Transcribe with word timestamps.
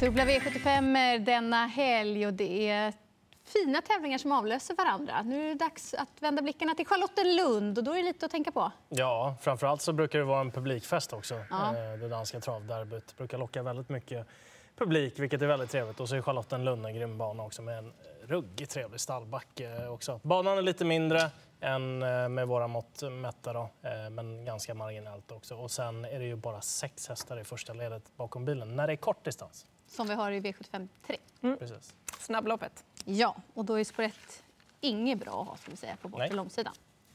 Dubbla 0.00 0.24
V75 0.24 1.18
denna 1.18 1.66
helg 1.66 2.26
och 2.26 2.34
det 2.34 2.68
är 2.68 2.92
fina 3.44 3.82
tävlingar 3.82 4.18
som 4.18 4.32
avlöser 4.32 4.74
varandra. 4.74 5.22
Nu 5.22 5.44
är 5.44 5.48
det 5.48 5.54
dags 5.54 5.94
att 5.94 6.08
vända 6.20 6.42
blickarna 6.42 6.74
till 6.74 6.86
Charlottenlund 6.86 7.78
och 7.78 7.84
då 7.84 7.92
är 7.92 7.96
det 7.96 8.02
lite 8.02 8.26
att 8.26 8.32
tänka 8.32 8.52
på. 8.52 8.72
Ja, 8.88 9.34
framförallt 9.40 9.82
så 9.82 9.92
brukar 9.92 10.18
det 10.18 10.24
vara 10.24 10.40
en 10.40 10.50
publikfest 10.50 11.12
också. 11.12 11.34
Ja. 11.50 11.68
Eh, 11.68 11.98
det 11.98 12.08
danska 12.08 12.40
travderbyt 12.40 13.16
brukar 13.16 13.38
locka 13.38 13.62
väldigt 13.62 13.88
mycket 13.88 14.26
publik, 14.76 15.18
vilket 15.18 15.42
är 15.42 15.46
väldigt 15.46 15.70
trevligt. 15.70 16.00
Och 16.00 16.08
så 16.08 16.16
är 16.16 16.22
Charlottenlund 16.22 16.86
en 16.86 16.94
grym 16.94 17.18
bana 17.18 17.42
också 17.42 17.62
med 17.62 17.78
en 17.78 17.92
ruggigt 18.22 18.72
trevlig 18.72 19.00
stallbacke 19.00 19.86
också. 19.86 20.20
Banan 20.22 20.58
är 20.58 20.62
lite 20.62 20.84
mindre 20.84 21.30
än 21.60 22.02
eh, 22.02 22.28
med 22.28 22.48
våra 22.48 22.66
mått 22.66 23.02
mätta 23.10 23.52
då, 23.52 23.70
eh, 23.82 24.10
men 24.10 24.44
ganska 24.44 24.74
marginellt 24.74 25.32
också. 25.32 25.56
Och 25.56 25.70
sen 25.70 26.04
är 26.04 26.18
det 26.18 26.26
ju 26.26 26.36
bara 26.36 26.60
sex 26.60 27.08
hästar 27.08 27.40
i 27.40 27.44
första 27.44 27.72
ledet 27.72 28.02
bakom 28.16 28.44
bilen 28.44 28.76
när 28.76 28.86
det 28.86 28.92
är 28.92 28.96
kort 28.96 29.24
distans. 29.24 29.66
Som 29.90 30.06
vi 30.06 30.14
har 30.14 30.32
i 30.32 30.40
V75 30.40 30.88
3. 31.06 31.16
Mm. 31.42 31.58
Precis. 31.58 31.94
Snabbloppet. 32.18 32.84
Ja, 33.04 33.36
och 33.54 33.64
då 33.64 33.74
är 33.74 33.84
spår 33.84 34.02
1 34.02 34.42
inget 34.80 35.18
bra 35.18 35.42
att 35.42 35.48
ha 35.48 35.56
ska 35.56 35.70
vi 35.70 35.76
säga, 35.76 35.96
på 35.96 36.08
bortre 36.08 36.30
långsidan. 36.30 36.74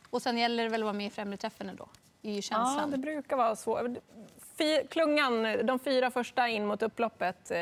Och 0.09 0.21
sen 0.21 0.37
gäller 0.37 0.63
det 0.63 0.69
väl 0.69 0.81
att 0.81 0.85
vara 0.85 0.93
med 0.93 1.07
i 1.07 1.09
främre 1.09 1.37
träffen 1.37 1.69
ändå. 1.69 1.89
Känslan. 2.21 2.77
Ja, 2.77 2.87
det 2.87 2.97
brukar 2.97 3.37
vara 3.37 3.55
svårt. 3.55 3.81
Klungan, 4.89 5.65
de 5.65 5.79
fyra 5.79 6.11
första 6.11 6.47
in 6.47 6.65
mot 6.65 6.81
upploppet, 6.81 7.51
eh, 7.51 7.57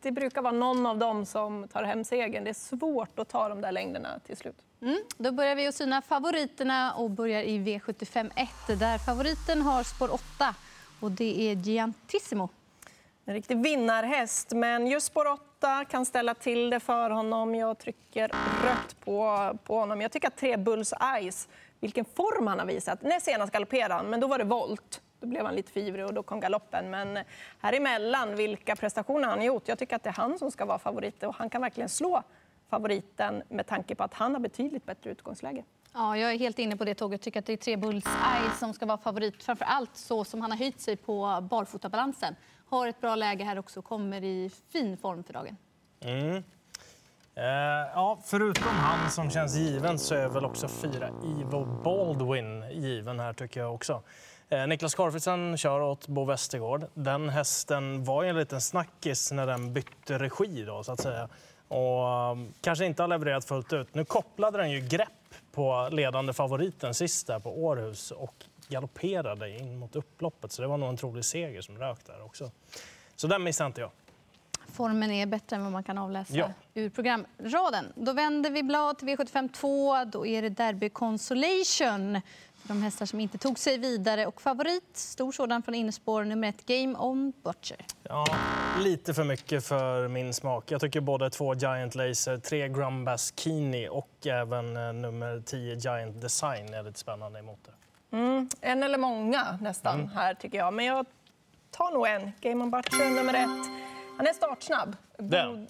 det 0.00 0.12
brukar 0.12 0.42
vara 0.42 0.52
någon 0.52 0.86
av 0.86 0.98
dem 0.98 1.26
som 1.26 1.68
tar 1.68 1.82
hem 1.82 2.04
segern. 2.04 2.44
Det 2.44 2.50
är 2.50 2.54
svårt 2.54 3.18
att 3.18 3.28
ta 3.28 3.48
de 3.48 3.60
där 3.60 3.72
längderna 3.72 4.18
till 4.26 4.36
slut. 4.36 4.56
Mm. 4.82 4.98
Då 5.18 5.32
börjar 5.32 5.54
vi 5.54 5.66
att 5.66 5.74
syna 5.74 6.02
favoriterna 6.02 6.94
och 6.94 7.10
börjar 7.10 7.42
i 7.42 7.58
V75 7.58 8.30
1 8.36 8.78
där 8.78 8.98
favoriten 8.98 9.62
har 9.62 9.82
spår 9.82 10.12
8 10.12 10.54
och 11.00 11.10
det 11.10 11.50
är 11.50 11.54
Giantissimo. 11.54 12.48
En 13.26 13.34
riktig 13.34 13.62
vinnarhäst, 13.62 14.52
men 14.52 14.86
just 14.86 15.06
spår 15.06 15.26
8 15.26 15.84
kan 15.84 16.04
ställa 16.06 16.34
till 16.34 16.70
det 16.70 16.80
för 16.80 17.10
honom. 17.10 17.54
Jag 17.54 17.78
trycker 17.78 18.28
rött 18.62 18.96
på, 19.04 19.50
på 19.64 19.78
honom. 19.78 20.00
Jag 20.00 20.12
tycker 20.12 20.28
att 20.28 20.36
tre 20.36 20.56
Bulls 20.56 20.92
Eyes, 21.16 21.48
vilken 21.80 22.04
form 22.04 22.46
han 22.46 22.58
har 22.58 22.66
visat. 22.66 23.02
Näst 23.02 23.26
senast 23.26 23.52
galopperade 23.52 23.94
han, 23.94 24.06
men 24.06 24.20
då 24.20 24.26
var 24.26 24.38
det 24.38 24.44
volt. 24.44 25.02
Då 25.20 25.26
blev 25.26 25.44
han 25.44 25.54
lite 25.54 25.72
fivrig 25.72 26.06
och 26.06 26.14
då 26.14 26.22
kom 26.22 26.40
galoppen. 26.40 26.90
Men 26.90 27.18
här 27.60 27.72
emellan, 27.72 28.36
vilka 28.36 28.76
prestationer 28.76 29.28
han 29.28 29.38
har 29.38 29.46
gjort. 29.46 29.68
Jag 29.68 29.78
tycker 29.78 29.96
att 29.96 30.02
det 30.02 30.10
är 30.10 30.14
han 30.14 30.38
som 30.38 30.50
ska 30.50 30.64
vara 30.64 30.78
favorit 30.78 31.22
och 31.22 31.34
han 31.34 31.50
kan 31.50 31.60
verkligen 31.60 31.88
slå 31.88 32.22
favoriten 32.70 33.42
med 33.48 33.66
tanke 33.66 33.94
på 33.94 34.04
att 34.04 34.14
han 34.14 34.32
har 34.32 34.40
betydligt 34.40 34.86
bättre 34.86 35.10
utgångsläge. 35.10 35.64
Ja, 35.96 36.16
jag 36.16 36.32
är 36.32 36.38
helt 36.38 36.58
inne 36.58 36.76
på 36.76 36.84
det 36.84 36.94
tåget. 36.94 37.22
tycker 37.22 37.40
att 37.40 37.46
det 37.46 37.52
är 37.52 37.56
tre 37.56 37.76
bullseye 37.76 38.50
som 38.58 38.74
ska 38.74 38.86
vara 38.86 38.98
favorit. 38.98 39.42
Framför 39.42 39.64
allt 39.64 39.96
så 39.96 40.24
som 40.24 40.40
han 40.40 40.50
har 40.50 40.58
höjt 40.58 40.80
sig 40.80 40.96
på 40.96 41.46
barfotabalansen. 41.50 42.36
Har 42.66 42.88
ett 42.88 43.00
bra 43.00 43.14
läge 43.14 43.44
här 43.44 43.58
också 43.58 43.82
kommer 43.82 44.24
i 44.24 44.50
fin 44.72 44.96
form 44.96 45.24
för 45.24 45.32
dagen. 45.32 45.56
Mm. 46.00 46.36
Eh, 47.36 47.44
ja, 47.94 48.18
förutom 48.24 48.68
han 48.68 49.10
som 49.10 49.30
känns 49.30 49.56
given 49.56 49.98
så 49.98 50.14
är 50.14 50.28
väl 50.28 50.44
också 50.44 50.68
fyra 50.68 51.10
Ivo 51.24 51.64
Baldwin 51.64 52.64
given 52.70 53.20
här 53.20 53.32
tycker 53.32 53.60
jag 53.60 53.74
också. 53.74 54.02
Eh, 54.48 54.66
Niklas 54.66 54.94
Karlfeldtsen 54.94 55.56
kör 55.56 55.80
åt 55.80 56.08
Bo 56.08 56.24
Westergård. 56.24 56.86
Den 56.94 57.28
hästen 57.28 58.04
var 58.04 58.22
ju 58.22 58.28
en 58.28 58.36
liten 58.36 58.60
snackis 58.60 59.32
när 59.32 59.46
den 59.46 59.72
bytte 59.72 60.18
regi 60.18 60.64
då, 60.64 60.84
så 60.84 60.92
att 60.92 61.00
säga. 61.00 61.28
Och 61.68 62.30
um, 62.32 62.52
kanske 62.60 62.84
inte 62.84 63.02
har 63.02 63.08
levererat 63.08 63.44
fullt 63.44 63.72
ut. 63.72 63.94
Nu 63.94 64.04
kopplade 64.04 64.58
den 64.58 64.70
ju 64.70 64.80
grepp 64.80 65.08
på 65.54 65.88
ledande 65.92 66.32
favoriten 66.32 66.94
sist 66.94 67.26
där 67.26 67.40
på 67.40 67.64
Århus 67.64 68.10
och 68.10 68.44
galopperade 68.68 69.50
in 69.50 69.78
mot 69.78 69.96
upploppet. 69.96 70.52
Så 70.52 70.62
det 70.62 70.68
var 70.68 70.78
nog 70.78 70.88
en 70.88 70.96
trolig 70.96 71.24
seger 71.24 71.60
som 71.60 71.78
rök 71.78 72.06
där 72.06 72.24
också. 72.24 72.50
Så 73.16 73.26
den 73.26 73.42
missade 73.42 73.66
inte 73.66 73.80
jag. 73.80 73.90
Formen 74.68 75.10
är 75.10 75.26
bättre 75.26 75.56
än 75.56 75.62
vad 75.62 75.72
man 75.72 75.84
kan 75.84 75.98
avläsa 75.98 76.34
ja. 76.34 76.50
ur 76.74 76.90
programraden. 76.90 77.92
Då 77.96 78.12
vänder 78.12 78.50
vi 78.50 78.62
blad 78.62 78.98
till 78.98 79.08
V75 79.08 79.52
2. 79.52 80.04
Då 80.04 80.26
är 80.26 80.42
det 80.42 80.48
Derby 80.48 80.88
Consolation 80.88 82.20
de 82.68 82.82
hästar 82.82 83.06
som 83.06 83.20
inte 83.20 83.38
tog 83.38 83.58
sig 83.58 83.78
vidare. 83.78 84.26
Och 84.26 84.42
favorit, 84.42 84.96
stor 84.96 85.32
sådan 85.32 85.62
från 85.62 85.74
innerspår, 85.74 86.24
nummer 86.24 86.48
ett, 86.48 86.66
Game 86.66 86.98
On 86.98 87.32
Butcher. 87.44 87.76
Ja, 88.02 88.26
lite 88.80 89.14
för 89.14 89.24
mycket 89.24 89.64
för 89.64 90.08
min 90.08 90.34
smak. 90.34 90.70
Jag 90.70 90.80
tycker 90.80 91.00
både 91.00 91.30
två 91.30 91.54
Giant 91.54 91.94
Laser, 91.94 92.36
tre 92.38 92.68
Grumbass 92.68 93.32
Kini 93.36 93.88
och 93.88 94.26
även 94.26 94.76
eh, 94.76 94.92
nummer 94.92 95.42
10 95.46 95.74
Giant 95.74 96.20
Design 96.20 96.74
är 96.74 96.82
lite 96.82 96.98
spännande 96.98 97.38
emot 97.38 97.58
det. 97.64 98.16
Mm, 98.16 98.48
en 98.60 98.82
eller 98.82 98.98
många 98.98 99.58
nästan 99.60 99.94
mm. 100.00 100.08
här 100.08 100.34
tycker 100.34 100.58
jag. 100.58 100.74
Men 100.74 100.84
jag 100.84 101.06
tar 101.70 101.90
nog 101.90 102.06
en. 102.06 102.32
Game 102.40 102.64
On 102.64 102.70
Butcher, 102.70 103.10
nummer 103.10 103.34
ett. 103.34 103.70
Han 104.16 104.26
är 104.26 104.32
startsnabb. 104.32 104.96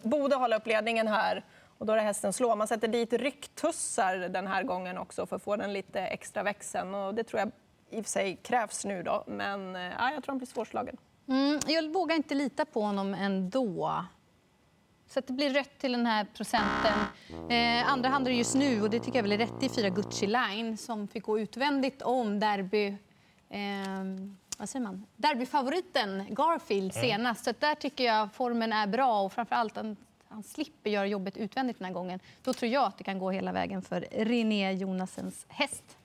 Borde 0.02 0.36
hålla 0.36 0.56
upp 0.56 0.66
ledningen 0.66 1.08
här. 1.08 1.44
Och 1.84 1.88
då 1.88 1.92
är 1.92 1.96
det 1.96 2.02
hästen 2.02 2.32
slå. 2.32 2.56
Man 2.56 2.68
sätter 2.68 2.88
dit 2.88 3.12
rycktussar 3.12 4.16
den 4.16 4.46
här 4.46 4.62
gången 4.62 4.98
också 4.98 5.26
för 5.26 5.36
att 5.36 5.42
få 5.42 5.56
den 5.56 5.72
lite 5.72 6.00
extra 6.00 6.42
växeln. 6.42 6.94
Och 6.94 7.14
det 7.14 7.24
tror 7.24 7.40
jag 7.40 7.50
i 7.90 8.00
och 8.00 8.04
för 8.04 8.10
sig 8.10 8.36
krävs 8.36 8.84
nu 8.84 9.02
då. 9.02 9.24
Men 9.26 9.76
eh, 9.76 9.82
ja, 9.82 10.12
jag 10.12 10.24
tror 10.24 10.32
han 10.32 10.38
blir 10.38 10.46
svårslagen. 10.46 10.96
Mm, 11.28 11.60
jag 11.66 11.92
vågar 11.92 12.16
inte 12.16 12.34
lita 12.34 12.64
på 12.64 12.82
honom 12.82 13.14
ändå. 13.14 14.04
Så 15.06 15.18
att 15.18 15.26
det 15.26 15.32
blir 15.32 15.50
rätt 15.50 15.78
till 15.78 15.92
den 15.92 16.06
här 16.06 16.26
procenten. 16.36 16.98
Eh, 17.50 17.92
andra 17.92 18.08
hand 18.08 18.28
är 18.28 18.32
just 18.32 18.54
nu 18.54 18.82
och 18.82 18.90
det 18.90 19.00
tycker 19.00 19.18
jag 19.18 19.22
väl 19.22 19.32
är 19.32 19.38
rätt 19.38 19.62
i 19.62 19.68
fyra 19.68 19.88
Gucci 19.88 20.26
Line 20.26 20.76
som 20.76 21.08
fick 21.08 21.24
gå 21.24 21.38
utvändigt 21.38 22.02
om 22.02 22.40
derby. 22.40 22.86
Eh, 23.50 24.04
vad 24.58 24.68
säger 24.68 24.84
man? 24.84 25.06
Derbyfavoriten 25.16 26.26
Garfield 26.30 26.96
mm. 26.96 27.08
senast. 27.08 27.44
Så 27.44 27.52
där 27.58 27.74
tycker 27.74 28.04
jag 28.04 28.34
formen 28.34 28.72
är 28.72 28.86
bra 28.86 29.20
och 29.20 29.32
framför 29.32 29.54
allt 29.54 29.76
han 30.34 30.42
slipper 30.42 30.90
göra 30.90 31.06
jobbet 31.06 31.36
utvändigt 31.36 31.78
den 31.78 31.86
här 31.86 31.92
gången. 31.92 32.20
Då 32.42 32.52
tror 32.52 32.72
jag 32.72 32.84
att 32.84 32.98
det 32.98 33.04
kan 33.04 33.18
gå 33.18 33.30
hela 33.30 33.52
vägen 33.52 33.82
för 33.82 34.06
René 34.10 34.72
Jonasens 34.72 35.46
häst. 35.48 35.96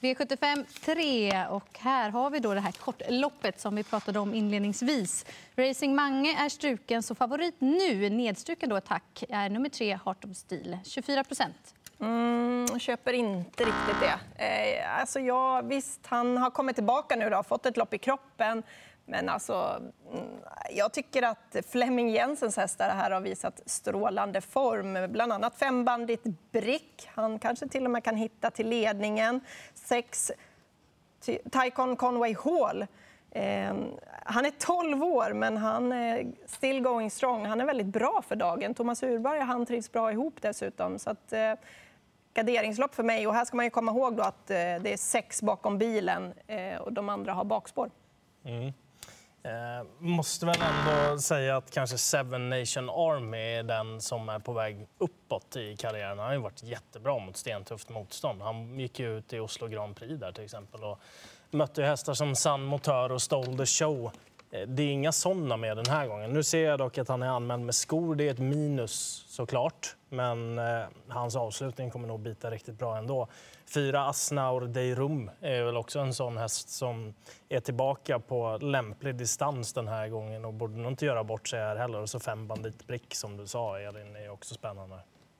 V75 0.00 0.64
3 0.84 1.46
och 1.46 1.78
här 1.78 2.10
har 2.10 2.30
vi 2.30 2.38
då 2.38 2.54
det 2.54 2.60
här 2.60 2.72
kortloppet 2.72 3.60
som 3.60 3.74
vi 3.76 3.82
pratade 3.82 4.18
om 4.18 4.34
inledningsvis. 4.34 5.26
Racing 5.56 5.96
Mange 5.96 6.44
är 6.44 6.48
struken, 6.48 7.02
så 7.02 7.14
favorit 7.14 7.54
nu, 7.58 8.10
nedstruken 8.10 8.68
då 8.68 8.80
tack, 8.80 9.24
är 9.28 9.50
nummer 9.50 9.68
3, 9.68 9.98
Heart 10.04 10.24
of 10.24 10.36
Steel, 10.36 10.78
24 10.84 11.24
procent. 11.24 11.74
Mm, 12.00 12.78
köper 12.78 13.12
inte 13.12 13.64
riktigt 13.64 14.00
det. 14.00 14.44
Eh, 14.44 15.00
alltså 15.00 15.20
ja, 15.20 15.60
visst, 15.60 16.06
han 16.06 16.36
har 16.36 16.50
kommit 16.50 16.76
tillbaka 16.76 17.16
nu, 17.16 17.30
då, 17.30 17.42
fått 17.42 17.66
ett 17.66 17.76
lopp 17.76 17.94
i 17.94 17.98
kroppen. 17.98 18.62
Men 19.06 19.28
alltså, 19.28 19.82
mm, 20.12 20.24
jag 20.70 20.92
tycker 20.92 21.22
att 21.22 21.56
Flemming 21.70 22.10
Jensens 22.10 22.56
hästar 22.56 22.88
här 22.88 23.10
har 23.10 23.20
visat 23.20 23.60
strålande 23.66 24.40
form. 24.40 25.12
Bland 25.12 25.32
annat 25.32 25.54
fembandigt 25.54 26.24
Brick. 26.52 27.08
Han 27.14 27.38
kanske 27.38 27.68
till 27.68 27.84
och 27.84 27.90
med 27.90 28.04
kan 28.04 28.16
hitta 28.16 28.50
till 28.50 28.68
ledningen. 28.68 29.40
Sex 29.74 30.32
Tycon 31.50 31.96
Conway 31.96 32.34
Hall. 32.44 32.86
Eh, 33.30 33.74
han 34.24 34.46
är 34.46 34.50
12 34.58 35.04
år, 35.04 35.32
men 35.32 35.56
han 35.56 35.92
är 35.92 36.26
still 36.46 36.82
going 36.82 37.10
strong. 37.10 37.46
Han 37.46 37.60
är 37.60 37.64
väldigt 37.64 37.86
bra 37.86 38.22
för 38.28 38.36
dagen. 38.36 38.74
Thomas 38.74 39.02
Urberg 39.02 39.38
och 39.38 39.46
han 39.46 39.66
trivs 39.66 39.92
bra 39.92 40.12
ihop 40.12 40.34
dessutom. 40.40 40.98
Så 40.98 41.10
att, 41.10 41.32
eh, 41.32 41.54
garderingslopp 42.34 42.94
för 42.94 43.02
mig. 43.02 43.26
Och 43.26 43.34
här 43.34 43.44
ska 43.44 43.56
man 43.56 43.66
ju 43.66 43.70
komma 43.70 43.92
ihåg 43.92 44.16
då 44.16 44.22
att 44.22 44.50
eh, 44.50 44.56
det 44.56 44.92
är 44.92 44.96
sex 44.96 45.42
bakom 45.42 45.78
bilen 45.78 46.34
eh, 46.46 46.76
och 46.76 46.92
de 46.92 47.08
andra 47.08 47.32
har 47.32 47.44
bakspår. 47.44 47.90
Mm. 48.44 48.72
Eh, 49.46 49.86
måste 49.98 50.46
väl 50.46 50.56
ändå 50.60 51.18
säga 51.18 51.56
att 51.56 51.70
kanske 51.70 51.98
Seven 51.98 52.50
Nation 52.50 52.90
Army 52.90 53.38
är 53.38 53.62
den 53.62 54.00
som 54.00 54.28
är 54.28 54.38
på 54.38 54.52
väg 54.52 54.86
uppåt 54.98 55.56
i 55.56 55.76
karriären. 55.76 56.18
Han 56.18 56.26
har 56.26 56.34
ju 56.34 56.40
varit 56.40 56.62
jättebra 56.62 57.18
mot 57.18 57.36
stentufft 57.36 57.88
motstånd. 57.88 58.42
Han 58.42 58.78
gick 58.78 58.98
ju 58.98 59.18
ut 59.18 59.32
i 59.32 59.38
Oslo 59.38 59.68
Grand 59.68 59.96
Prix 59.96 60.20
där 60.20 60.32
till 60.32 60.44
exempel 60.44 60.84
och 60.84 60.98
mötte 61.50 61.82
hästar 61.82 62.14
som 62.14 62.36
Sun 62.36 62.64
Motör 62.64 63.12
och 63.12 63.22
Stole 63.22 63.56
the 63.56 63.66
Show. 63.66 64.10
Eh, 64.56 64.66
det 64.68 64.82
är 64.82 64.92
inga 64.92 65.12
sådana 65.12 65.56
med 65.56 65.76
den 65.76 65.86
här 65.86 66.06
gången. 66.06 66.32
Nu 66.32 66.42
ser 66.42 66.64
jag 66.64 66.78
dock 66.78 66.98
att 66.98 67.08
han 67.08 67.22
är 67.22 67.28
anmäld 67.28 67.62
med 67.62 67.74
skor. 67.74 68.14
Det 68.14 68.24
är 68.24 68.30
ett 68.30 68.38
minus 68.38 69.24
såklart, 69.28 69.96
men 70.08 70.58
eh, 70.58 70.84
hans 71.08 71.36
avslutning 71.36 71.90
kommer 71.90 72.08
nog 72.08 72.20
bita 72.20 72.50
riktigt 72.50 72.78
bra 72.78 72.96
ändå. 72.96 73.28
Fyra 73.74 74.08
Asnaur 74.08 74.60
Deirum 74.60 75.30
är 75.40 75.62
väl 75.62 75.76
också 75.76 75.98
en 75.98 76.14
sån 76.14 76.36
häst 76.36 76.68
som 76.68 77.14
är 77.48 77.60
tillbaka 77.60 78.18
på 78.18 78.58
lämplig 78.60 79.14
distans 79.14 79.72
den 79.72 79.88
här 79.88 80.08
gången 80.08 80.44
och 80.44 80.54
borde 80.54 80.76
nog 80.76 80.92
inte 80.92 81.06
göra 81.06 81.24
bort 81.24 81.48
sig 81.48 81.60
här 81.60 81.76
heller. 81.76 82.00
Och 82.00 82.10
så 82.10 82.20
fem 82.20 82.46
Bandit 82.46 82.86
Brick 82.86 83.14
som 83.14 83.36
du 83.36 83.46
sa, 83.46 83.78
Elin, 83.78 84.16
är 84.16 84.30
också 84.30 84.54
spännande. 84.54 84.98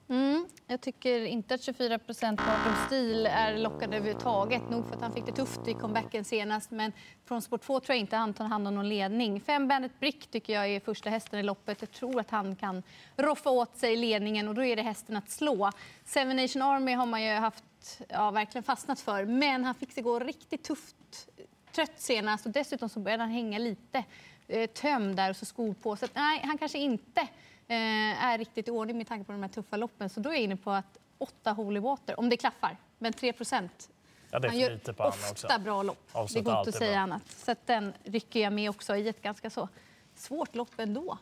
Mm, 0.09 0.49
jag 0.69 0.81
tycker 0.81 1.25
inte 1.25 1.55
att 1.55 1.63
24 1.63 1.99
procent 1.99 2.41
bakom 2.41 2.87
stil 2.87 3.27
är 3.27 3.59
lockande 3.59 3.97
överhuvudtaget. 3.97 4.71
Nog 4.71 4.87
för 4.87 4.95
att 4.95 5.01
han 5.01 5.13
fick 5.13 5.27
det 5.27 5.33
tufft 5.33 5.69
i 5.69 5.75
comebacken 5.75 6.25
senast, 6.25 6.71
men 6.71 6.93
från 7.25 7.43
sport 7.43 7.63
2 7.63 7.81
tror 7.81 7.95
jag 7.95 8.01
inte 8.01 8.17
han 8.17 8.35
tar 8.35 8.45
hand 8.45 8.69
om 8.69 8.75
någon 8.75 8.89
ledning. 8.89 9.41
Fem 9.41 9.69
Bandet 9.69 10.01
Brick 10.01 10.31
tycker 10.31 10.53
jag 10.53 10.69
är 10.69 10.81
första 10.81 11.11
hästen 11.11 11.39
i 11.39 11.43
loppet. 11.43 11.81
Jag 11.81 11.91
tror 11.91 12.21
att 12.21 12.31
han 12.31 12.57
kan 12.57 12.83
roffa 13.17 13.51
åt 13.51 13.77
sig 13.77 13.97
ledningen 13.97 14.49
och 14.49 14.55
då 14.55 14.65
är 14.65 14.77
det 14.77 14.83
hästen 14.83 15.17
att 15.17 15.31
slå. 15.31 15.71
Seven 16.05 16.37
Nation 16.37 16.63
Army 16.63 16.93
har 16.93 17.07
man 17.07 17.23
ju 17.23 17.33
haft 17.33 17.65
ja, 18.09 18.31
verkligen 18.31 18.63
fastnat 18.63 19.01
för. 19.01 19.25
Men 19.25 19.65
han 19.65 19.75
fick 19.75 19.95
det 19.95 20.03
gå 20.03 20.19
riktigt 20.19 20.65
tufft, 20.65 21.29
trött 21.73 22.01
senast 22.01 22.47
och 22.47 22.53
dessutom 22.53 22.89
så 22.89 23.01
började 23.01 23.23
han 23.23 23.33
hänga 23.33 23.59
lite 23.59 24.05
eh, 24.49 24.71
tömd 24.71 25.17
där 25.17 25.31
och 25.31 25.37
så 25.37 25.45
skor 25.45 25.75
på. 25.75 25.97
Så 25.97 26.05
att, 26.05 26.15
nej, 26.15 26.41
han 26.45 26.59
kanske 26.59 26.79
inte 26.79 27.21
eh, 27.69 28.25
är 28.25 28.39
riktigt 28.39 28.69
i 28.69 28.71
ordning 28.71 28.99
med 28.99 29.07
tanke 29.09 29.25
på 29.27 29.33
de 29.33 29.43
här 29.43 29.49
tuffa 29.51 29.77
loppen. 29.77 30.09
Så 30.11 30.21
då 30.21 30.31
är 30.31 30.35
jag 30.35 30.43
inne 30.43 30.57
på 30.57 30.71
att 30.71 30.99
åtta 31.19 31.53
Holy 31.53 31.81
Water, 31.81 32.21
om 32.21 32.29
det 32.29 32.37
klaffar. 32.37 32.77
Men 32.99 33.13
3 33.13 33.33
procent. 33.33 33.89
Ja, 34.31 34.39
det 34.39 34.49
Han 34.49 34.59
gör 34.59 34.71
lite 34.71 34.93
på 34.93 35.03
honom 35.03 35.19
ofta 35.33 35.47
också. 35.47 35.59
bra 35.61 35.83
lopp. 35.83 36.09
Det 36.13 36.19
Avslutar 36.19 36.51
går 36.51 36.59
inte 36.59 36.69
att 36.69 36.75
säga 36.77 36.91
bra. 36.93 37.01
annat. 37.01 37.23
Så 37.31 37.55
den 37.67 37.93
rycker 38.05 38.41
jag 38.41 38.53
med 38.53 38.71
också 38.71 38.97
i 38.97 39.09
ett 39.09 39.23
ganska 39.23 39.51
så 39.51 39.69
svårt 40.17 40.55
lopp 40.55 40.79
ändå. 40.81 41.19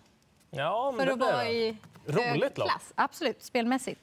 Ja, 0.50 0.91
men 0.97 0.99
För 1.00 1.06
det 1.06 1.12
att 1.12 1.19
vara 1.32 1.44
det. 1.44 1.53
i 1.53 1.76
Roligt 2.06 2.59
lopp. 2.59 2.69
klass. 2.69 2.93
Absolut, 2.94 3.43
spelmässigt. 3.43 4.00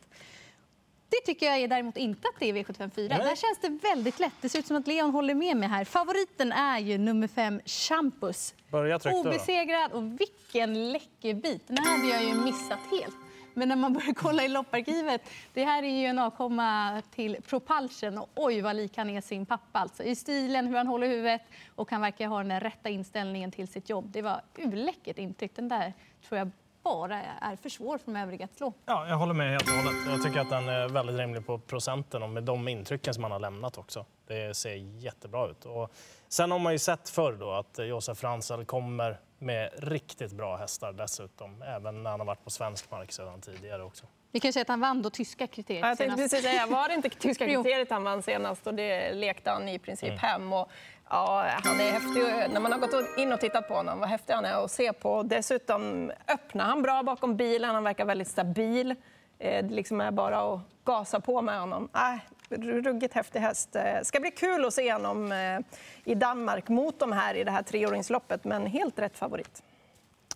Det 1.11 1.25
tycker 1.25 1.45
jag 1.45 1.57
är 1.57 1.67
däremot 1.67 1.97
inte 1.97 2.27
att 2.27 2.39
det 2.39 2.49
är 2.49 2.53
V754. 2.53 2.89
Nej. 2.95 3.07
Där 3.09 3.35
känns 3.35 3.59
det 3.61 3.69
väldigt 3.69 4.19
lätt. 4.19 4.33
Det 4.41 4.49
ser 4.49 4.59
ut 4.59 4.67
som 4.67 4.77
att 4.77 4.87
Leon 4.87 5.11
håller 5.11 5.33
med 5.33 5.57
mig 5.57 5.69
här. 5.69 5.85
Favoriten 5.85 6.51
är 6.51 6.79
ju 6.79 6.97
nummer 6.97 7.27
fem, 7.27 7.61
Champus. 7.65 8.53
Börja 8.69 8.99
tryggt 8.99 9.23
då. 9.23 9.29
Obesegrad 9.29 9.91
och 9.91 10.21
vilken 10.21 10.91
läcker 10.91 11.33
bit. 11.33 11.67
Den 11.67 11.77
här 11.77 11.97
hade 11.97 12.09
jag 12.09 12.23
ju 12.23 12.33
missat 12.33 12.79
helt. 12.91 13.15
Men 13.53 13.69
när 13.69 13.75
man 13.75 13.93
börjar 13.93 14.13
kolla 14.13 14.43
i 14.43 14.47
lopparkivet, 14.47 15.21
det 15.53 15.63
här 15.63 15.83
är 15.83 15.99
ju 16.01 16.05
en 16.05 16.19
avkomma 16.19 17.01
till 17.15 17.37
Propulsion 17.41 18.17
och 18.17 18.29
oj 18.35 18.61
vad 18.61 18.75
lik 18.75 18.97
han 18.97 19.09
är 19.09 19.21
sin 19.21 19.45
pappa 19.45 19.79
alltså. 19.79 20.03
I 20.03 20.15
stilen, 20.15 20.67
hur 20.67 20.77
han 20.77 20.87
håller 20.87 21.07
huvudet 21.07 21.41
och 21.75 21.91
han 21.91 22.01
verkar 22.01 22.27
ha 22.27 22.43
den 22.43 22.59
rätta 22.59 22.89
inställningen 22.89 23.51
till 23.51 23.67
sitt 23.67 23.89
jobb. 23.89 24.11
Det 24.11 24.21
var 24.21 24.41
urläckert 24.57 25.17
intryck. 25.17 25.55
Den 25.55 25.69
där 25.69 25.93
tror 26.27 26.37
jag 26.37 26.51
bara 26.83 27.21
är 27.21 27.55
för 27.55 27.69
svår 27.69 27.97
för 27.97 28.05
de 28.11 28.15
övriga 28.19 28.45
att 28.45 28.57
slå. 28.57 28.73
Ja, 28.85 29.07
jag 29.07 29.15
håller 29.17 29.33
med 29.33 29.51
helt 29.51 29.63
och 29.63 29.75
hållet. 29.75 29.93
Jag 30.07 30.23
tycker 30.23 30.39
att 30.39 30.49
den 30.49 30.69
är 30.69 30.87
väldigt 30.87 31.17
rimlig 31.17 31.45
på 31.45 31.59
procenten 31.59 32.23
och 32.23 32.29
med 32.29 32.43
de 32.43 32.67
intrycken 32.67 33.13
som 33.13 33.23
han 33.23 33.31
har 33.31 33.39
lämnat 33.39 33.77
också. 33.77 34.05
Det 34.27 34.57
ser 34.57 34.73
jättebra 34.75 35.47
ut. 35.47 35.65
Och 35.65 35.91
sen 36.27 36.51
har 36.51 36.59
man 36.59 36.73
ju 36.73 36.79
sett 36.79 37.09
förr 37.09 37.33
då 37.33 37.51
att 37.51 37.79
Josef 37.79 38.17
Fransel 38.17 38.65
kommer 38.65 39.19
med 39.39 39.69
riktigt 39.77 40.31
bra 40.31 40.57
hästar 40.57 40.93
dessutom. 40.93 41.61
Även 41.61 42.03
när 42.03 42.11
han 42.11 42.19
har 42.19 42.27
varit 42.27 42.43
på 42.43 42.49
svensk 42.49 42.91
mark 42.91 43.11
sedan 43.11 43.41
tidigare 43.41 43.83
också. 43.83 44.05
Vi 44.33 44.39
kan 44.39 44.53
säga 44.53 44.61
att 44.61 44.67
han 44.67 44.79
vann 44.79 45.01
då 45.01 45.09
tyska 45.09 45.47
kriteriet 45.47 45.81
Ja, 45.81 45.87
Jag 45.87 45.97
tänkte 45.97 46.17
senast. 46.17 46.33
precis 46.33 46.49
säga, 46.51 46.65
var 46.67 46.87
det 46.87 46.93
inte 46.93 47.09
tyska 47.19 47.45
kriteriet 47.47 47.89
han 47.89 48.03
vann 48.03 48.21
senast 48.23 48.67
och 48.67 48.73
det 48.73 49.13
lekte 49.13 49.49
han 49.49 49.69
i 49.69 49.79
princip 49.79 50.19
hem. 50.19 50.53
Och, 50.53 50.69
ja, 51.11 51.47
han 51.63 51.79
är 51.79 51.91
häftig. 51.91 52.53
När 52.53 52.59
man 52.59 52.71
har 52.71 52.79
gått 52.79 53.17
in 53.17 53.33
och 53.33 53.39
tittat 53.39 53.67
på 53.67 53.73
honom, 53.73 53.99
vad 53.99 54.09
häftig 54.09 54.33
han 54.33 54.45
är 54.45 54.65
att 54.65 54.71
se 54.71 54.93
på. 54.93 55.23
Dessutom 55.23 56.11
öppnar 56.27 56.65
han 56.65 56.81
bra 56.81 57.03
bakom 57.03 57.37
bilen, 57.37 57.75
han 57.75 57.83
verkar 57.83 58.05
väldigt 58.05 58.27
stabil. 58.27 58.91
Eh, 59.39 59.65
det 59.65 59.73
liksom 59.73 60.01
är 60.01 60.11
bara 60.11 60.53
att 60.53 60.59
gasa 60.85 61.19
på 61.19 61.41
med 61.41 61.59
honom. 61.59 61.89
Äh, 61.93 62.19
ruggigt 62.59 63.13
häftig 63.13 63.39
häst. 63.39 63.75
Eh, 63.75 64.01
ska 64.03 64.19
bli 64.19 64.31
kul 64.31 64.65
att 64.65 64.73
se 64.73 64.93
honom 64.93 65.31
eh, 65.31 65.59
i 66.03 66.15
Danmark 66.15 66.69
mot 66.69 66.99
de 66.99 67.11
här 67.11 67.35
i 67.35 67.43
det 67.43 67.51
här 67.51 67.63
treåringsloppet, 67.63 68.43
men 68.43 68.65
helt 68.65 68.99
rätt 68.99 69.17
favorit. 69.17 69.63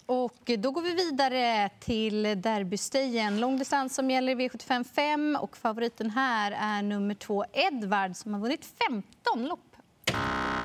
Och 0.06 0.51
då 0.57 0.72
går 0.72 0.81
vi 0.81 0.95
vidare 0.95 1.69
till 1.80 2.24
derbystejen. 2.24 3.39
Långdistans 3.39 3.95
som 3.95 4.12
gäller 4.12 4.31
i 4.31 4.36
V75 4.36 4.83
5 4.83 5.38
och 5.42 5.57
favoriten 5.57 6.10
här 6.10 6.51
är 6.60 6.81
nummer 6.81 7.16
två 7.16 7.45
Edvard 7.54 8.16
som 8.16 8.33
har 8.33 8.42
vunnit 8.42 8.66
15 8.88 9.45
lopp. 9.45 9.75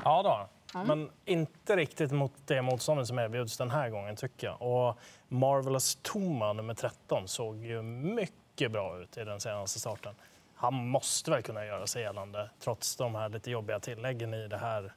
Ja, 0.03 0.23
då. 0.23 0.47
men 0.83 1.09
inte 1.25 1.75
riktigt 1.75 2.11
mot 2.11 2.33
det 2.45 2.61
motståndet 2.61 3.07
som 3.07 3.19
erbjuds 3.19 3.57
den 3.57 3.71
här 3.71 3.89
gången 3.89 4.15
tycker 4.15 4.47
jag. 4.47 4.61
Och 4.61 4.99
Marvelous 5.27 5.97
Toma, 6.01 6.53
nummer 6.53 6.73
13, 6.73 7.27
såg 7.27 7.65
ju 7.65 7.81
mycket 7.81 8.71
bra 8.71 8.99
ut 8.99 9.17
i 9.17 9.23
den 9.23 9.39
senaste 9.39 9.79
starten. 9.79 10.15
Han 10.55 10.73
måste 10.73 11.31
väl 11.31 11.41
kunna 11.43 11.65
göra 11.65 11.87
sig 11.87 12.01
gällande 12.01 12.49
trots 12.59 12.95
de 12.95 13.15
här 13.15 13.29
lite 13.29 13.51
jobbiga 13.51 13.79
tilläggen 13.79 14.33
i 14.33 14.47
det 14.47 14.57
här 14.57 14.93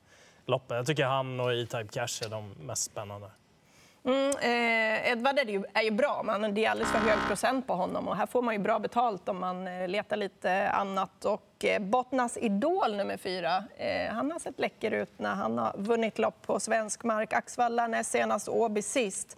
loppet. 0.46 0.76
Jag 0.76 0.86
tycker 0.86 1.04
han 1.04 1.40
och 1.40 1.52
E-Type 1.52 1.88
Cash 1.88 2.24
är 2.24 2.28
de 2.28 2.50
mest 2.60 2.82
spännande. 2.82 3.30
Mm, 4.06 4.30
eh, 4.40 5.10
Edvard 5.10 5.38
är 5.38 5.44
ju, 5.44 5.64
är 5.72 5.82
ju 5.82 5.90
bra, 5.90 6.22
men 6.24 6.54
det 6.54 6.64
är 6.64 6.70
alldeles 6.70 6.92
för 6.92 6.98
hög 6.98 7.18
procent 7.26 7.66
på 7.66 7.74
honom. 7.74 8.08
Och 8.08 8.16
här 8.16 8.26
får 8.26 8.42
man 8.42 8.54
ju 8.54 8.60
bra 8.60 8.78
betalt 8.78 9.28
om 9.28 9.40
man 9.40 9.68
eh, 9.68 9.88
letar 9.88 10.16
lite 10.16 10.70
annat. 10.70 11.24
Och 11.24 11.64
eh, 11.64 11.82
Bottnas 11.82 12.36
Idol 12.36 12.96
nummer 12.96 13.16
fyra, 13.16 13.64
eh, 13.76 14.12
han 14.12 14.32
har 14.32 14.38
sett 14.38 14.60
läcker 14.60 14.90
ut 14.90 15.18
när 15.18 15.34
han 15.34 15.58
har 15.58 15.74
vunnit 15.76 16.18
lopp 16.18 16.46
på 16.46 16.60
svensk 16.60 17.04
mark. 17.04 17.32
Axvalla 17.32 17.86
näst 17.86 18.10
senast, 18.10 18.48
Åby 18.48 18.82
sist. 18.82 19.36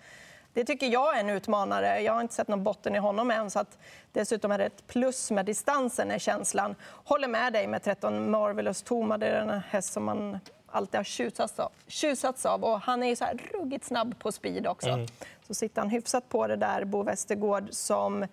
Det 0.52 0.64
tycker 0.64 0.86
jag 0.86 1.16
är 1.16 1.20
en 1.20 1.30
utmanare. 1.30 2.00
Jag 2.00 2.12
har 2.12 2.20
inte 2.20 2.34
sett 2.34 2.48
någon 2.48 2.64
botten 2.64 2.94
i 2.94 2.98
honom 2.98 3.30
än. 3.30 3.50
Så 3.50 3.58
att 3.58 3.78
dessutom 4.12 4.52
är 4.52 4.58
det 4.58 4.64
ett 4.64 4.86
plus 4.86 5.30
med 5.30 5.46
distansen, 5.46 6.10
är 6.10 6.18
känslan. 6.18 6.74
Håller 7.04 7.28
med 7.28 7.52
dig 7.52 7.66
med 7.66 7.82
13 7.82 8.30
Marvelous 8.30 8.82
Toma. 8.82 9.18
Det 9.18 9.26
är 9.26 9.40
en 9.40 9.60
häst 9.70 9.92
som 9.92 10.04
man 10.04 10.38
alltid 10.66 10.98
har 10.98 11.04
tjusats 11.04 11.58
av. 11.58 11.72
Tjusats 11.86 12.46
av. 12.46 12.64
Och 12.64 12.80
han 12.80 13.02
är 13.02 13.06
ju 13.06 13.16
så 13.16 13.24
här 13.24 13.40
ruggigt 13.52 13.84
snabb 13.84 14.18
på 14.18 14.32
speed 14.32 14.66
också. 14.66 15.06
Så 15.46 15.54
sitter 15.54 15.80
han 15.80 15.90
hyfsat 15.90 16.28
på 16.28 16.46
det 16.46 16.56
där, 16.56 16.84
Bo 16.84 17.02
Westergård, 17.02 17.68
som 17.70 18.26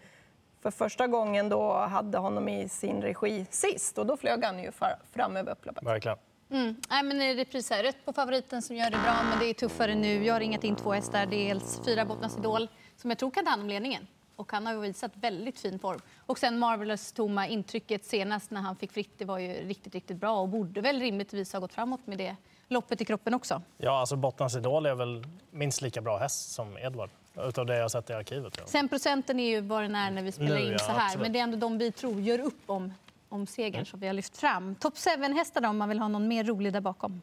för 0.62 0.72
första 0.72 1.08
gången 1.08 1.50
då 1.50 1.74
hade 1.74 2.18
honom 2.18 2.50
i 2.50 2.70
sin 2.70 3.02
regi 3.02 3.46
sist. 3.50 3.98
Och 3.98 4.06
då 4.06 4.18
flög 4.18 4.44
han 4.44 4.60
ju 4.60 4.72
fram 5.14 5.38
över 5.38 5.52
upploppet. 5.52 5.84
Verkligen. 5.84 6.18
Mm. 6.52 6.76
Nej, 6.90 7.04
men 7.04 7.22
är 7.22 7.36
repris 7.36 7.70
här. 7.70 7.84
Rätt 7.84 8.06
på 8.06 8.14
favoriten 8.14 8.62
som 8.62 8.76
gör 8.76 8.90
det 8.90 8.98
bra, 8.98 9.16
men 9.30 9.40
det 9.40 9.46
är 9.46 9.54
tuffare 9.54 9.96
nu. 9.96 10.26
Jag 10.26 10.34
har 10.34 10.40
ringat 10.40 10.64
in 10.64 10.76
två 10.76 10.92
hästar. 10.92 11.26
Dels 11.26 11.82
fyra 11.86 12.06
Bottnas 12.06 12.38
Idol 12.38 12.68
som 12.98 13.10
jag 13.10 13.18
tror 13.18 13.32
kan 13.32 13.44
ta 13.44 13.50
hand 13.50 13.62
om 13.62 13.70
ledningen. 13.70 14.08
Och 14.36 14.52
han 14.52 14.66
har 14.66 14.76
visat 14.76 15.12
väldigt 15.16 15.60
fin 15.60 15.80
form. 15.80 16.00
Och 16.26 16.38
sen 16.40 16.60
Marvelous 16.60 17.12
Toma, 17.12 17.48
intrycket 17.48 18.06
senast 18.06 18.52
när 18.52 18.62
han 18.62 18.76
fick 18.76 18.92
fritt, 18.92 19.14
det 19.18 19.26
var 19.26 19.40
ju 19.40 19.54
riktigt, 19.54 19.94
riktigt 19.94 20.18
bra 20.18 20.40
och 20.40 20.50
borde 20.50 20.82
väl 20.82 21.00
rimligtvis 21.00 21.54
ha 21.54 21.60
gått 21.60 21.74
framåt 21.74 22.08
med 22.08 22.18
det 22.18 22.36
loppet 22.68 23.02
i 23.02 23.06
kroppen 23.06 23.34
också. 23.34 23.62
Ja, 23.78 24.00
alltså 24.00 24.16
Bottnas 24.16 24.56
Idol 24.56 24.86
är 24.86 24.96
väl 24.96 25.24
minst 25.52 25.82
lika 25.82 26.02
bra 26.02 26.18
häst 26.18 26.52
som 26.52 26.78
Edward. 26.78 27.10
Utav 27.38 27.66
det 27.66 27.76
jag 27.76 27.82
har 27.82 27.90
sett 27.90 28.10
i 28.10 28.14
arkivet. 28.14 28.58
Ja. 28.58 28.64
Sen 28.66 28.88
procenten 28.90 29.40
är 29.40 29.50
ju 29.50 29.62
vad 29.62 29.82
den 29.84 29.96
är 29.96 30.12
när 30.12 30.22
vi 30.22 30.32
spelar 30.32 30.56
Nu, 30.56 30.62
in 30.62 30.72
ja, 30.72 30.80
så 30.80 30.92
här. 30.92 31.06
absolut. 31.06 31.22
Men 31.22 31.34
det 31.34 31.40
är 31.40 31.44
ändå 31.44 31.58
de 31.58 31.78
vi 31.78 31.92
tror 31.92 32.22
gör 32.22 32.40
upp 32.40 32.62
om, 32.66 32.94
om 33.30 33.48
segern 33.48 33.86
som 33.86 34.00
vi 34.00 34.08
har 34.08 34.14
lyft 34.14 34.38
fram. 34.38 34.76
Top 34.76 34.94
7-hästar 34.94 35.62
då, 35.62 35.70
om 35.70 35.78
man 35.78 35.90
vill 35.90 36.00
ha 36.00 36.08
någon 36.08 36.28
mer 36.28 36.44
rolig 36.44 36.74
där 36.74 36.82
bakom. 36.82 37.22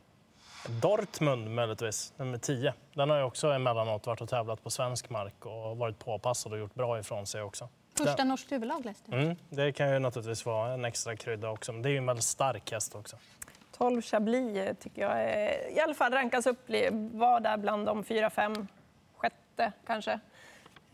Dortmund 0.68 1.50
möjligtvis, 1.54 2.12
nummer 2.16 2.38
10. 2.38 2.74
Den 2.94 3.10
har 3.10 3.16
ju 3.16 3.22
också 3.22 3.48
emellanåt 3.48 4.06
varit 4.06 4.20
och 4.20 4.28
tävlat 4.28 4.62
på 4.62 4.70
svensk 4.70 5.10
mark 5.10 5.46
och 5.46 5.76
varit 5.76 5.98
påpassad 5.98 6.52
och 6.52 6.58
gjort 6.58 6.74
bra 6.74 6.98
ifrån 6.98 7.26
sig 7.26 7.42
också. 7.42 7.68
Första 7.94 8.16
Den- 8.16 8.28
norskt 8.28 8.52
huvudlag 8.52 8.84
läste. 8.84 9.12
Mm, 9.12 9.36
det 9.48 9.72
kan 9.72 9.92
ju 9.92 9.98
naturligtvis 9.98 10.46
vara 10.46 10.72
en 10.72 10.84
extra 10.84 11.16
krydda 11.16 11.50
också, 11.50 11.72
men 11.72 11.82
det 11.82 11.88
är 11.88 11.90
ju 11.90 11.96
en 11.98 12.06
väldigt 12.06 12.24
stark 12.24 12.72
häst 12.72 12.94
också. 12.94 13.16
12 13.78 14.02
Chablis 14.02 14.56
eh, 14.56 14.74
tycker 14.74 15.02
jag 15.02 15.22
är, 15.22 15.76
i 15.76 15.80
alla 15.80 15.94
fall 15.94 16.12
rankas 16.12 16.46
upp, 16.46 16.68
var 17.12 17.40
där 17.40 17.56
bland 17.56 17.86
de 17.86 18.04
fyra, 18.04 18.30
fem, 18.30 18.66
sjätte 19.16 19.72
kanske 19.86 20.20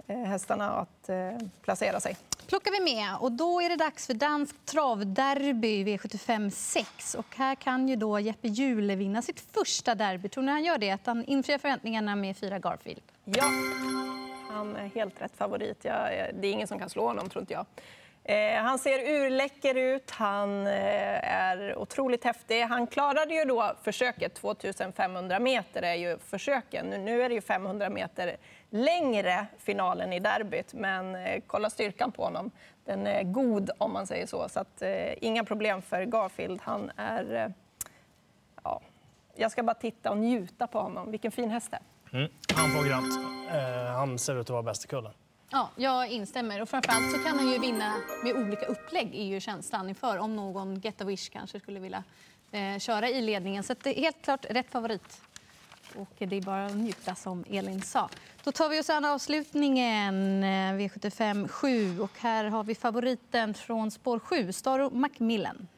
eh, 0.07 0.19
hästarna 0.19 0.71
att 0.71 1.09
eh, 1.09 1.17
placera 1.62 2.00
sig 2.00 2.17
plockar 2.47 2.71
vi 2.71 2.95
med. 2.95 3.17
Och 3.21 3.33
då 3.33 3.61
är 3.61 3.69
det 3.69 3.76
dags 3.76 4.07
för 4.07 4.15
dansk 4.15 4.65
travderby 4.65 5.85
V75 5.85 6.50
6. 6.50 7.15
Och 7.15 7.37
här 7.37 7.55
kan 7.55 7.88
ju 7.88 7.97
då 7.97 8.21
Jeppe 8.21 8.49
Jule 8.49 8.97
vinna 8.97 9.23
sitt 9.23 9.41
första 9.41 9.95
derby. 9.95 10.29
Tror 10.29 10.45
ni 10.45 10.53
han 10.53 10.65
gör 10.65 10.79
det? 10.79 10.91
Att 10.91 11.07
han 11.07 11.25
infriar 11.25 11.59
förväntningarna 11.59 12.17
med 12.17 12.37
fyra 12.37 12.59
Garfield? 12.59 13.03
Ja, 13.25 13.45
han 14.50 14.76
är 14.76 14.91
helt 14.95 15.23
rätt 15.23 15.37
favorit. 15.37 15.85
Jag, 15.85 16.11
det 16.41 16.49
är 16.49 16.53
ingen 16.53 16.69
som 16.69 16.79
kan 16.79 16.91
slå 16.91 17.07
honom, 17.07 17.29
tror 17.29 17.43
inte 17.43 17.53
jag. 17.53 17.67
Eh, 18.28 18.62
han 18.62 18.78
ser 18.78 18.99
urläcker 18.99 19.75
ut, 19.75 20.11
han 20.11 20.66
eh, 20.66 21.33
är 21.35 21.78
otroligt 21.78 22.25
häftig. 22.25 22.62
Han 22.62 22.87
klarade 22.87 23.35
ju 23.35 23.45
då 23.45 23.73
försöket, 23.83 24.35
2500 24.35 25.38
meter 25.40 25.83
är 25.83 25.95
ju 25.95 26.18
försöken. 26.18 26.87
Nu, 26.87 27.23
är 27.23 27.28
det 27.28 27.35
ju 27.35 27.40
500 27.40 27.90
meter 27.90 28.37
längre 28.71 29.47
finalen 29.59 30.12
i 30.12 30.21
derbyt, 30.21 30.75
men 30.75 31.14
eh, 31.14 31.42
kolla 31.47 31.71
styrkan 31.71 32.12
på 32.12 32.25
honom. 32.25 32.50
Den 32.85 33.06
är 33.06 33.23
god 33.23 33.71
om 33.78 33.92
man 33.92 34.06
säger 34.06 34.26
så, 34.26 34.49
så 34.49 34.61
att, 34.61 34.83
eh, 34.83 35.25
inga 35.25 35.45
problem 35.45 35.83
för 35.83 36.02
Garfield. 36.02 36.61
Han 36.62 36.90
är... 36.97 37.35
Eh, 37.35 37.49
ja, 38.64 38.80
jag 39.35 39.52
ska 39.52 39.62
bara 39.62 39.75
titta 39.75 40.11
och 40.11 40.18
njuta 40.18 40.66
på 40.66 40.78
honom. 40.78 41.11
Vilken 41.11 41.33
fin 41.33 41.50
häst 41.50 41.71
det 41.71 41.76
är. 41.76 42.18
Mm. 42.18 42.33
Han 42.54 42.71
får 42.71 42.88
grant. 42.88 43.14
Eh, 43.50 43.92
han 43.92 44.18
ser 44.18 44.35
ut 44.35 44.40
att 44.40 44.50
vara 44.50 44.62
bäst 44.62 44.85
i 44.85 44.88
kullen. 44.88 45.12
Ja, 45.50 45.71
jag 45.76 46.09
instämmer. 46.11 46.62
Och 46.62 46.69
framförallt 46.69 47.12
så 47.12 47.19
kan 47.19 47.38
han 47.38 47.53
ju 47.53 47.59
vinna 47.59 47.95
med 48.25 48.37
olika 48.37 48.67
upplägg 48.67 49.15
är 49.15 49.25
ju 49.25 49.41
känslan 49.41 49.88
inför 49.88 50.19
om 50.19 50.37
någon 50.37 50.81
Get 50.81 51.00
a 51.00 51.05
Wish 51.05 51.29
kanske 51.29 51.61
skulle 51.61 51.81
vilja 51.81 52.05
eh, 52.50 52.79
köra 52.79 53.09
i 53.09 53.21
ledningen. 53.21 53.62
Så 53.62 53.75
det 53.83 53.99
är 53.99 54.03
helt 54.03 54.23
klart 54.23 54.47
rätt 54.50 54.71
favorit. 54.71 55.23
Och 55.95 56.12
det 56.19 56.37
är 56.37 56.41
bara 56.41 56.67
att 56.67 56.76
njuta 56.76 57.15
som 57.15 57.45
Elin 57.50 57.83
sa. 57.83 58.09
Då 58.45 58.53
tar 58.53 58.69
vi 58.69 58.81
oss 58.81 58.91
an 58.91 59.05
avslutningen, 59.05 60.45
eh, 60.45 60.49
V75 60.49 61.49
7. 61.49 62.00
Och 62.00 62.19
här 62.19 62.45
har 62.45 62.65
vi 62.65 62.75
favoriten 62.75 63.55
från 63.55 63.91
spår 63.91 64.19
7, 64.19 64.53
Staro 64.53 64.91
Macmillan. 64.91 65.69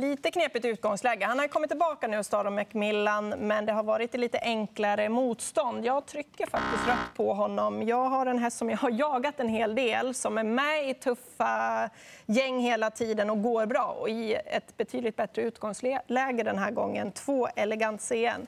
Lite 0.00 0.30
knepigt 0.30 0.64
utgångsläge. 0.64 1.26
Han 1.26 1.38
har 1.38 1.48
kommit 1.48 1.70
tillbaka 1.70 2.06
nu, 2.06 2.24
Staro 2.24 2.50
Macmillan, 2.50 3.28
men 3.28 3.66
det 3.66 3.72
har 3.72 3.82
varit 3.82 4.14
lite 4.14 4.38
enklare 4.38 5.08
motstånd. 5.08 5.84
Jag 5.84 6.06
trycker 6.06 6.46
faktiskt 6.46 6.88
rött 6.88 7.16
på 7.16 7.34
honom. 7.34 7.82
Jag 7.82 8.08
har 8.08 8.26
en 8.26 8.38
häst 8.38 8.58
som 8.58 8.70
jag 8.70 8.78
har 8.78 8.90
jagat 8.90 9.40
en 9.40 9.48
hel 9.48 9.74
del, 9.74 10.14
som 10.14 10.38
är 10.38 10.44
med 10.44 10.90
i 10.90 10.94
tuffa 10.94 11.90
gäng 12.26 12.60
hela 12.60 12.90
tiden 12.90 13.30
och 13.30 13.42
går 13.42 13.66
bra. 13.66 13.96
Och 14.00 14.08
i 14.08 14.34
ett 14.34 14.76
betydligt 14.76 15.16
bättre 15.16 15.42
utgångsläge 15.42 16.42
den 16.42 16.58
här 16.58 16.70
gången. 16.70 17.12
Två 17.12 17.48
Elegant 17.56 18.00
CN. 18.00 18.46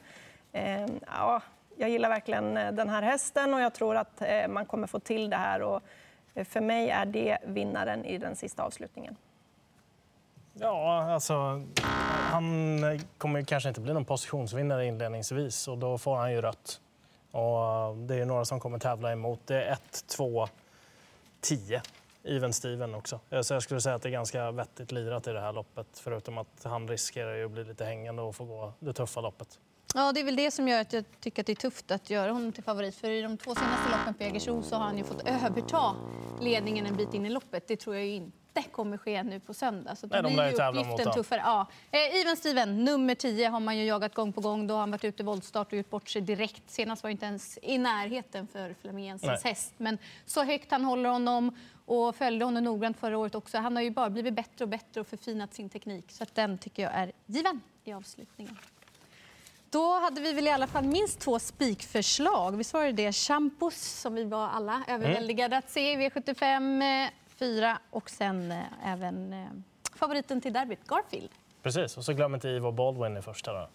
Eh, 0.53 0.87
ja, 1.07 1.43
jag 1.77 1.91
gillar 1.91 2.09
verkligen 2.09 2.57
eh, 2.57 2.73
den 2.73 2.89
här 2.89 3.03
hästen 3.03 3.55
och 3.55 3.61
jag 3.61 3.73
tror 3.73 3.97
att 3.97 4.23
eh, 4.23 4.49
man 4.49 4.67
kommer 4.67 4.87
få 4.87 5.01
till 5.01 5.31
det 5.31 5.37
här. 5.37 5.63
Och 5.63 5.83
eh, 6.35 6.45
för 6.45 6.61
mig 6.61 6.91
är 6.91 7.07
det 7.07 7.39
vinnaren 7.47 8.05
i 8.05 8.19
den 8.19 8.37
sista 8.37 8.63
avslutningen. 8.63 9.17
Ja, 10.55 11.13
alltså, 11.13 11.63
han 12.31 13.01
kommer 13.19 13.39
ju 13.39 13.45
kanske 13.45 13.69
inte 13.69 13.81
bli 13.81 13.93
någon 13.93 14.05
positionsvinnare 14.05 14.87
inledningsvis 14.87 15.69
och 15.69 15.79
då 15.79 15.99
får 15.99 16.17
han 16.17 16.33
ju 16.33 16.41
rött. 16.41 16.81
Och 17.31 17.65
eh, 17.65 17.97
det 17.97 18.15
är 18.15 18.25
några 18.25 18.45
som 18.45 18.61
kommer 18.61 18.79
tävla 18.79 19.13
emot. 19.13 19.41
Det 19.47 19.65
är 19.65 19.73
1, 19.73 20.05
2, 20.07 20.49
10. 21.41 21.83
Even 22.25 22.53
Steven 22.53 22.95
också. 22.95 23.21
Eh, 23.31 23.41
så 23.41 23.55
jag 23.55 23.63
skulle 23.63 23.81
säga 23.81 23.95
att 23.95 24.03
det 24.03 24.09
är 24.09 24.11
ganska 24.11 24.51
vettigt 24.51 24.93
lirat 24.93 25.27
i 25.27 25.33
det 25.33 25.41
här 25.41 25.53
loppet. 25.53 25.87
Förutom 25.93 26.39
att 26.39 26.65
han 26.65 26.89
riskerar 26.89 27.35
ju 27.35 27.45
att 27.45 27.51
bli 27.51 27.65
lite 27.65 27.85
hängande 27.85 28.23
och 28.23 28.37
få 28.37 28.45
gå 28.45 28.73
det 28.79 28.93
tuffa 28.93 29.21
loppet. 29.21 29.59
Ja, 29.95 30.13
det 30.13 30.21
är 30.21 30.25
väl 30.25 30.37
det 30.37 30.51
som 30.51 30.69
gör 30.69 30.81
att 30.81 30.93
jag 30.93 31.05
tycker 31.21 31.43
att 31.43 31.47
det 31.47 31.53
är 31.53 31.57
tufft 31.57 31.91
att 31.91 32.11
göra 32.11 32.33
honom 32.33 32.53
till 32.53 32.65
favorit. 32.65 32.95
För 32.95 33.11
i 33.11 33.23
de 33.23 33.39
två 33.39 33.55
senaste 33.55 33.91
loppen 33.91 34.15
på 34.15 34.23
Jägersro 34.23 34.63
så 34.63 34.77
har 34.77 34.85
han 34.85 34.99
ju 34.99 35.05
fått 35.05 35.29
överta 35.29 35.95
ledningen 36.41 36.87
en 36.87 36.97
bit 36.97 37.15
in 37.15 37.27
i 37.27 37.31
loppet. 37.31 37.69
Det 37.69 37.77
tror 37.77 37.97
jag 37.97 38.07
ju 38.07 38.31
inte 38.57 38.71
kommer 38.71 38.97
ske 38.97 39.23
nu 39.23 39.41
på 39.41 39.55
söndag. 39.55 39.97
Så 39.97 40.07
Nej, 40.07 40.23
de 40.23 40.37
lär 40.37 40.51
ju 40.51 40.57
dem. 41.05 41.13
tuffare. 41.15 41.41
Ja. 41.45 41.67
Eh, 41.91 42.21
Even 42.21 42.37
Steven, 42.37 42.85
nummer 42.85 43.15
10, 43.15 43.49
har 43.49 43.61
man 43.61 43.79
ju 43.79 43.85
jagat 43.85 44.15
gång 44.15 44.33
på 44.33 44.41
gång. 44.41 44.67
Då 44.67 44.75
har 44.75 44.81
han 44.81 44.91
varit 44.91 45.05
ute 45.05 45.23
i 45.23 45.27
voltstart 45.27 45.73
och 45.73 45.79
gjort 45.79 45.91
bort 45.91 46.09
sig 46.09 46.23
direkt. 46.23 46.71
Senast 46.71 47.03
var 47.03 47.11
inte 47.11 47.27
ens 47.27 47.59
i 47.63 47.79
närheten 47.79 48.47
för 48.47 48.75
Flemming 48.81 49.05
Jensens 49.05 49.45
häst. 49.45 49.73
Men 49.77 49.99
så 50.27 50.43
högt 50.45 50.71
han 50.71 50.85
håller 50.85 51.11
honom 51.11 51.57
och 51.87 52.17
följde 52.17 52.45
honom 52.45 52.65
noggrant 52.65 52.99
förra 53.01 53.19
året 53.19 53.35
också. 53.35 53.59
Han 53.59 53.77
har 53.77 53.83
ju 53.83 53.91
bara 53.91 54.11
blivit 54.11 54.35
bättre 54.35 54.65
och 54.65 54.69
bättre 54.69 55.01
och 55.01 55.07
förfinat 55.07 55.55
sin 55.55 55.69
teknik. 55.69 56.05
Så 56.09 56.23
att 56.23 56.35
den 56.35 56.59
tycker 56.59 56.83
jag 56.83 56.93
är 56.95 57.13
given 57.27 57.61
i 57.85 57.93
avslutningen. 57.93 58.59
Då 59.71 60.01
hade 60.01 60.21
vi 60.21 60.33
väl 60.33 60.47
i 60.47 60.51
alla 60.51 60.67
fall 60.67 60.85
minst 60.85 61.21
två 61.21 61.39
spikförslag. 61.39 62.57
Visst 62.57 62.75
var 62.75 62.85
det 62.85 62.93
det? 62.93 63.13
Champus, 63.13 64.01
som 64.01 64.15
vi 64.15 64.25
var 64.25 64.49
alla 64.49 64.83
överväldigade 64.89 65.57
att 65.57 65.71
se 65.71 65.93
i 65.93 65.97
V75 65.97 67.09
4 67.43 67.79
och 67.91 68.11
sen 68.11 68.53
eh, 68.53 68.93
även 68.93 69.33
eh, 69.33 69.47
favoriten 69.95 70.41
till 70.41 70.53
derbyt, 70.53 70.87
Garfield. 70.87 71.29
Precis, 71.63 71.97
och 71.97 72.05
så 72.05 72.13
glöm 72.13 72.35
inte 72.35 72.49
Ivo 72.49 72.73
Baldwin 72.73 73.17
i 73.17 73.23
första. 73.23 73.53
Då. 73.53 73.69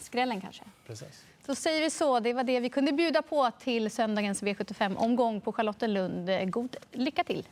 Skrällen 0.00 0.40
kanske. 0.40 0.64
Precis. 0.86 1.26
Så 1.46 1.54
säger 1.54 1.80
vi 1.80 1.90
så. 1.90 2.20
Det 2.20 2.32
var 2.32 2.44
det 2.44 2.60
vi 2.60 2.68
kunde 2.68 2.92
bjuda 2.92 3.22
på 3.22 3.50
till 3.50 3.90
söndagens 3.90 4.42
V75-omgång 4.42 5.40
på 5.40 5.52
Charlottenlund. 5.52 6.50
God 6.50 6.76
lycka 6.92 7.24
till! 7.24 7.44